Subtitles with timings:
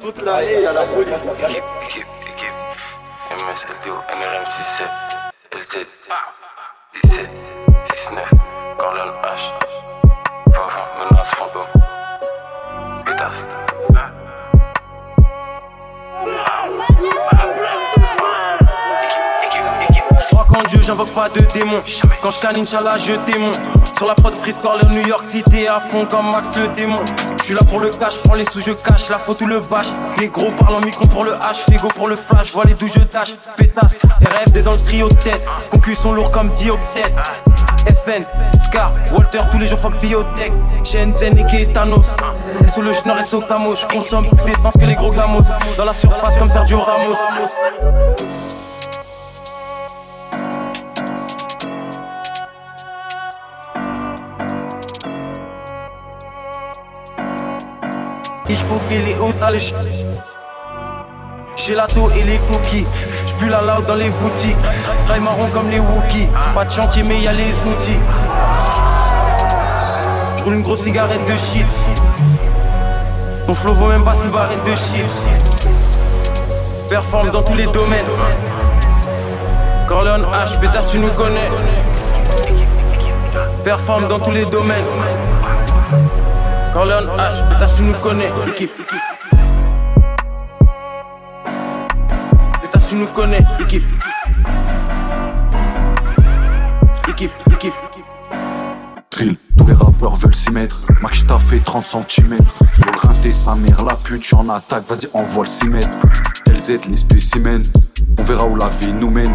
[0.00, 1.08] toute la haie, il y a la police.
[1.48, 2.56] Équipe, équipe, équipe.
[3.30, 4.88] MS, LDO, NRM 67,
[5.52, 5.86] LZ,
[7.02, 7.30] 17,
[7.96, 8.24] 19,
[8.78, 9.50] Corleone H.
[10.46, 11.62] Vava, menace, fantôme.
[13.04, 13.40] Pétasse.
[20.20, 21.82] Je crois qu'en Dieu, j'invoque pas de démons.
[22.22, 23.50] Quand je câline, Inch'Allah, je démon.
[23.96, 27.02] Sur la prod Freeze Corleone, New York City, à fond comme Max le démon.
[27.44, 29.10] Je suis là pour le cash, prends les sous, je cache.
[29.10, 29.88] La faute ou le bâche.
[30.18, 31.56] Les gros parlent en micro pour le H.
[31.70, 33.34] Fego pour le flash, vois les d'où je tâche.
[33.58, 35.42] Pétasse, RFD dans le trio de tête.
[35.70, 37.12] Concus sont lourds comme dioptète.
[38.06, 38.24] FN,
[38.64, 40.52] Scar, Walter, tous les jours fuck biotech.
[40.84, 42.16] Shenzhen et Thanos.
[42.62, 43.76] Et sous le schnorr et sous Camo.
[43.76, 45.44] Je consomme plus d'essence que les gros glamos.
[45.76, 47.18] Dans la surface comme Sergio Ramos.
[58.88, 59.74] Boucle les hauts dans les ch-
[61.56, 62.86] Gelato et les cookies.
[63.28, 64.56] J'pue la loud dans les boutiques.
[65.08, 66.28] Rail marron comme les Wookiees.
[66.54, 67.98] Pas de chantier, mais y a les outils.
[70.38, 71.66] J'roule une grosse cigarette de shit.
[73.48, 75.10] Mon flow vaut même pas une barrette de shit.
[76.88, 78.04] Performe dans tous les domaines.
[79.88, 81.48] Corleone H, pétasse, tu nous connais.
[83.62, 84.84] Performe dans tous les domaines.
[86.74, 88.32] Corleone H, pétasse, tu nous connais.
[88.48, 88.72] Équipe.
[92.62, 93.38] Pétasse, tu nous connais.
[93.60, 93.84] Équipe.
[97.08, 97.74] Équipe, équipe.
[99.12, 100.80] Drill, tous les rappeurs veulent s'y mettre.
[101.00, 102.38] Max, t'as fait 30 cm.
[102.84, 105.98] Le rinté, sa mère, la pute, j'en attaque, vas-y, envoie le 6 mètres.
[106.48, 107.70] LZ, les spécimens.
[108.18, 109.32] On verra où la vie nous mène.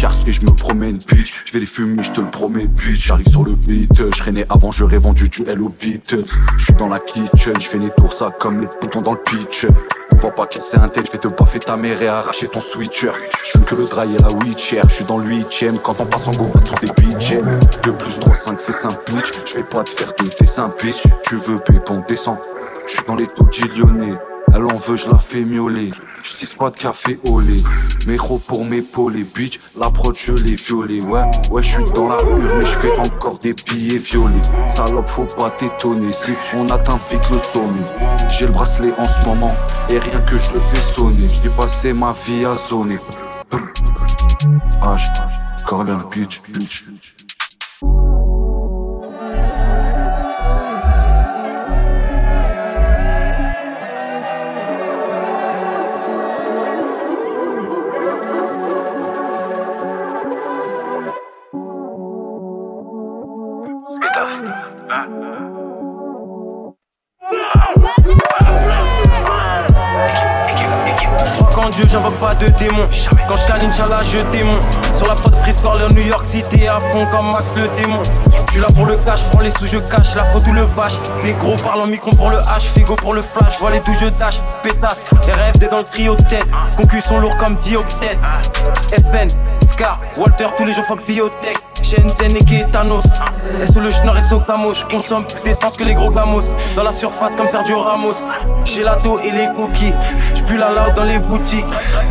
[0.00, 1.42] Quartier, je me promène, bitch.
[1.44, 3.06] Je vais les fumer, je te le promets, bitch.
[3.06, 6.14] J'arrive sur le beat, je né avant, je vendu du au beat.
[6.56, 9.18] Je suis dans la kitchen, je fais les tours, ça comme les boutons dans le
[9.18, 9.66] pitch.
[10.20, 13.10] Va pas casser un tête, je vais te baffer ta mère et arracher ton switcher.
[13.44, 15.78] Je fume que le dry et la Witcher, je suis dans le huitième.
[15.78, 17.34] Quand on passe en go, tout est bitch.
[17.82, 19.30] 2 plus 3, 5, c'est simple, bitch.
[19.46, 21.02] Je vais pas te faire de dessin, bitch.
[21.22, 22.40] Tu veux pépon, descends.
[22.86, 24.14] Je suis dans les taux lyonnais.
[24.54, 25.92] Elle en veut, je la fais miauler.
[26.22, 27.62] Je pas de café au lait.
[28.06, 29.58] Méro pour m'épauler, bitch.
[29.76, 31.02] La prod, je l'ai violée.
[31.02, 34.40] Ouais, ouais, je suis dans la rue, mais je fais encore des billets violets.
[34.68, 37.84] Salope, faut pas t'étonner si on atteint vite le sommet.
[38.30, 39.54] J'ai le bracelet en ce moment,
[39.90, 41.28] et rien que je le fais sonner.
[41.42, 42.98] J'ai passé ma vie à zoner.
[44.82, 46.84] H, Corleone, bitch, bitch.
[71.54, 72.88] Qu'en Dieu, j'invoque pas de démons.
[73.28, 74.58] Quand je câline, Inch'Allah, je démon.
[74.92, 78.00] Sur la prod Freeze Corleone, New York City, à fond comme Max le démon.
[78.46, 80.14] Je suis là pour le cash, prends les sous, je cache.
[80.14, 80.94] La faute ou le bâche.
[81.24, 82.60] Les gros parlent en micro pour le H.
[82.60, 84.40] Figo pour le flash, vois les d'où je tâche.
[84.62, 86.46] Pétasse, RFD dans le trio de tête.
[86.76, 88.18] Concus sont lourds comme dioptète.
[89.12, 89.28] FN,
[89.68, 91.67] Scar, Walter, tous les jours fuck biotech.
[91.90, 93.04] Et Thanos.
[93.62, 94.74] Et sous le schnorr et sous Camo.
[94.74, 96.42] Je consomme plus d'essence que les gros gamos.
[96.76, 98.28] Dans la surface comme Sergio Ramos.
[98.64, 99.94] Gelato et les cookies.
[100.34, 101.64] J'pue la loud dans les boutiques.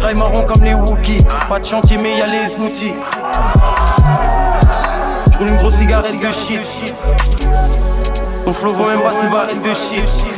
[0.00, 1.24] Rail marron comme les Wookiees.
[1.48, 2.94] Pas de chantier, mais y a les outils.
[5.32, 6.94] J'roule une grosse cigarette de shit.
[8.46, 10.34] Mon flow vaut même pas une barrette de shit.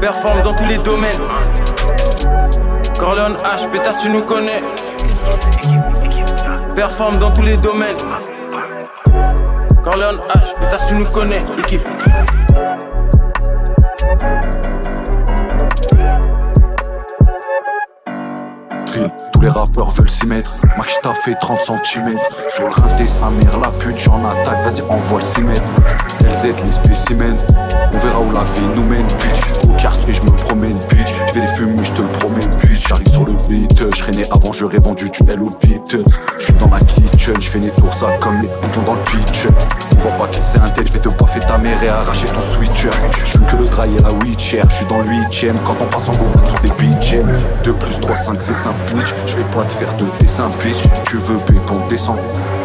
[0.00, 1.20] Performe dans tous les domaines.
[2.98, 4.62] Corleone H, pétasse, tu nous connais.
[6.78, 7.96] Performe dans tous les domaines.
[9.82, 11.40] Corleone H, pétasse, tu nous connais.
[11.58, 11.82] Équipe.
[18.86, 20.58] Drill, tous les rappeurs veulent s'y mettre.
[20.76, 22.16] Max, t'as fait 30 cm.
[22.48, 25.72] Sur le rinté, sa mère, la pute, j'en attaque, vas-y, envoie le 6 mètres.
[26.22, 27.44] LZ, les spécimens.
[27.94, 29.64] On verra où la vie nous mène, bitch.
[29.64, 31.14] Au quartier, je me promène, bitch.
[31.28, 32.88] Je vais les fumer, je te le promets, bitch.
[32.88, 35.96] J'arrive sur le beat, je né avant, je vendu du L au beat.
[36.38, 39.04] Je suis dans la kitchen, je fais les tours, ça comme les boutons dans le
[39.04, 39.46] pitch.
[39.98, 42.90] Va pas casser un tête, je vais te baffer ta mère et arracher ton switcher.
[43.24, 45.56] Je que le dry et la Witcher, je suis dans le huitième.
[45.64, 47.14] Quand on passe en go, tout est bitch.
[47.64, 49.14] 2 plus 3, 5, c'est simple, bitch.
[49.26, 50.82] Je vais pas te faire de dessin, bitch.
[51.06, 52.16] Tu veux pépon, descends.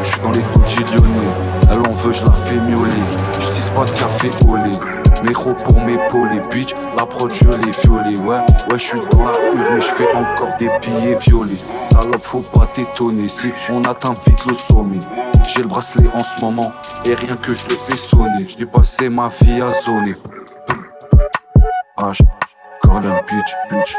[0.03, 1.33] Je suis dans les Gucci lyonnais.
[1.71, 2.91] Elle en veut, je la fais miauler.
[3.39, 5.23] Je dis pas de café au lait.
[5.23, 6.73] Méro pour m'épauler, bitch.
[6.97, 8.17] La prod, je l'ai violée.
[8.19, 8.39] Ouais,
[8.69, 11.57] ouais, je suis dans la rue, mais je fais encore des billets violets.
[11.85, 14.99] Salope, faut pas t'étonner si on atteint vite le sommet.
[15.47, 16.71] J'ai le bracelet en ce moment,
[17.05, 18.43] et rien que je le fais sonner.
[18.57, 20.13] J'ai passé ma vie à zoner.
[21.97, 22.21] H,
[22.81, 23.95] Corleone, bitch, bitch.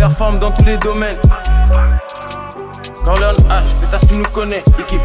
[0.00, 1.20] Performe dans tous les domaines.
[3.04, 4.98] Corleone H, pétasse, tu nous connais, équipe.